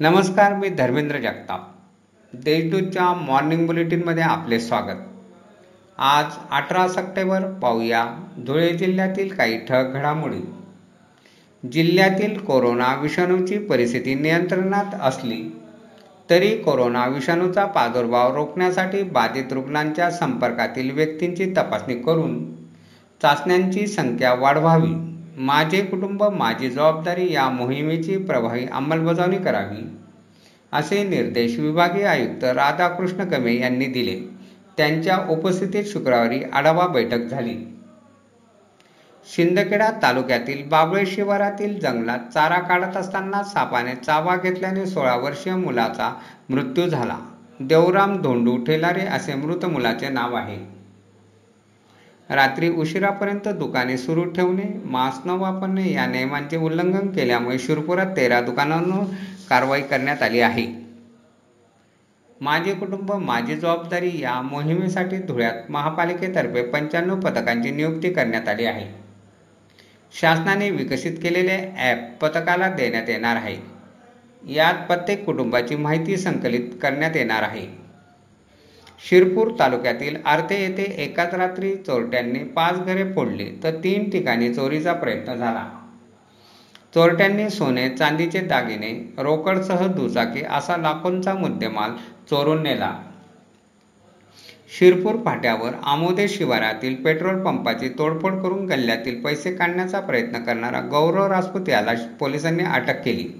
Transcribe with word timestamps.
नमस्कार 0.00 0.54
मी 0.54 0.68
धर्मेंद्र 0.68 1.16
जगताप. 1.16 1.60
देशदूतच्या 2.32 3.12
मॉर्निंग 3.12 3.66
बुलेटिनमध्ये 3.66 4.22
आपले 4.22 4.60
स्वागत. 4.60 5.00
आज 5.98 6.24
अठरा 6.50 6.88
सप्टेंबर 6.88 7.42
पाहूया 7.52 8.04
धुळे 8.46 8.72
जिल्ह्यातील 8.74 9.34
काही 9.34 9.58
ठळक 9.66 9.92
घडामोडी. 9.92 10.40
जिल्ह्यातील 11.72 12.38
कोरोना 12.38 12.94
विषाणूची 13.02 13.58
परिस्थिती 13.58 14.14
नियंत्रणात 14.14 14.94
असली 15.00 15.60
तरी 16.30 16.56
कोरोना 16.58 17.06
विषाणूचा 17.06 17.66
प्रादुर्भाव 17.66 18.34
रोखण्यासाठी 18.34 19.02
बाधित 19.02 19.52
रुग्णांच्या 19.52 20.10
संपर्कातील 20.10 20.90
व्यक्तींची 20.90 21.52
तपासणी 21.56 21.94
करून 21.94 22.54
चाचण्यांची 23.22 23.86
संख्या 23.86 24.34
वाढवावी. 24.34 25.09
माझे 25.40 25.80
कुटुंब 25.80 26.22
माझी 26.22 26.70
जबाबदारी 26.70 27.32
या 27.32 27.48
मोहिमेची 27.48 28.16
प्रभावी 28.16 28.64
अंमलबजावणी 28.72 29.38
करावी 29.38 29.96
असे 30.72 31.02
निर्देश 31.04 31.58
विभागीय 31.58 32.04
आयुक्त 32.04 32.44
राधाकृष्ण 32.44 33.20
गमे 33.20 33.54
यांनी 33.60 33.86
दिले. 33.86 34.16
त्यांच्या 34.76 35.18
उपस्थितीत 35.30 35.84
शुक्रवारी 35.84 36.42
आढावा 36.52 36.86
बैठक 36.86 37.18
झाली. 37.18 37.56
शिंदखेडा 39.26 39.90
तालुक्यातील 40.02 40.68
बाबळे 40.68 41.06
शिवारातील 41.06 41.80
जंगलात 41.80 42.18
चारा 42.34 42.58
काढत 42.58 42.96
असताना 42.96 43.42
सापाने 43.42 43.94
चावा 43.94 44.36
घेतल्याने 44.36 44.86
सोळा 44.86 45.16
वर्षीय 45.16 45.54
मुलाचा 45.54 46.14
मृत्यू 46.48 46.88
झाला. 46.88 47.18
देवराम 47.60 48.22
धोंडू 48.22 48.56
ठेलारे 48.56 49.06
असे 49.06 49.34
मृत 49.34 49.64
मुलाचे 49.64 50.08
नाव 50.08 50.34
आहे. 50.34 50.79
रात्री 52.30 52.68
उशिरापर्यंत 52.68 53.48
दुकाने 53.48 53.96
सुरू 53.98 54.24
ठेवणे 54.24 54.80
मास्क 54.84 55.26
न 55.26 55.30
वापरणे 55.30 55.92
या 55.92 56.06
नियमांचे 56.06 56.56
उल्लंघन 56.56 57.08
केल्यामुळे 57.08 57.58
शिरपुरात 57.58 58.06
तेरा 58.06 58.40
दुकानांवर 58.40 59.04
कारवाई 59.50 59.82
करण्यात 59.82 60.22
आली 60.22 60.40
आहे. 60.40 60.66
माझे 62.40 62.74
कुटुंब 62.74 63.12
माझी 63.12 63.56
जबाबदारी 63.56 64.20
या 64.20 64.42
मोहिमेसाठी 64.42 65.16
धुळ्यात 65.16 65.70
महापालिकेतर्फे 65.70 66.62
पंच्याण्णव 66.62 67.20
पथकांची 67.20 67.70
नियुक्ती 67.70 68.12
करण्यात 68.12 68.48
आली 68.48 68.64
आहे. 68.64 68.86
शासनाने 70.20 70.70
विकसित 70.70 71.12
केलेले 71.22 71.58
ॲप 71.78 72.24
पथकाला 72.24 72.68
देण्यात 72.68 73.08
येणार 73.08 73.36
आहे. 73.36 73.56
यात 74.48 74.74
प्रत्येक 74.74 75.24
कुटुंबाची 75.24 75.76
माहिती 75.76 76.16
संकलित 76.16 76.70
करण्यात 76.82 77.16
येणार 77.16 77.42
आहे. 77.42 77.79
शिरपूर 79.04 79.50
तालुक्यातील 79.58 80.16
आर्ते 80.24 80.60
येथे 80.62 80.82
एकाच 81.04 81.34
रात्री 81.34 81.74
चोरट्यांनी 81.76 82.38
पाच 82.38 82.78
घरे 82.78 83.04
फोडली 83.12 83.48
तर 83.62 83.70
तीन 83.74 84.10
ठिकाणी 84.10 84.54
चोरीचा 84.54 84.92
प्रयत्न 84.92 85.34
झाला. 85.34 85.64
चोरट्यांनी 86.94 87.48
सोने 87.50 87.88
चांदीचे 87.88 88.40
दागिने 88.40 88.92
रोकडसह 89.18 89.86
दुचाकी 89.86 90.42
असा 90.42 90.76
लाखोंचा 90.76 91.34
मुद्देमाल 91.34 91.90
चोरून 92.30 92.62
नेला. 92.62 92.92
शिरपूर 94.78 95.16
फाट्यावर 95.24 95.74
आमोदे 95.82 96.28
शिवारातील 96.28 96.94
पेट्रोल 96.94 97.42
पंपाची 97.42 97.88
तोडफोड 97.88 98.42
करून 98.42 98.66
गल्ल्यातील 98.66 99.22
पैसे 99.22 99.54
काढण्याचा 99.54 100.00
प्रयत्न 100.00 100.42
करणारा 100.44 100.80
गौरव 100.80 101.26
राजपूत 101.26 101.68
याला 101.68 101.94
पोलिसांनी 102.20 102.64
अटक 102.64 103.02
केली. 103.04 103.39